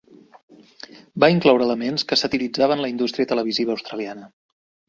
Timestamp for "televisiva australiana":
3.33-4.31